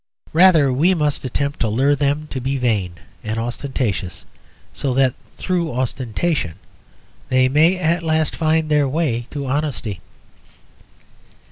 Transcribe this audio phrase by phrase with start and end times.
[0.33, 4.25] Rather we must attempt to lure them to be vain and ostentatious;
[4.73, 6.55] so that through ostentation
[7.29, 10.01] they may at last find their way to honesty.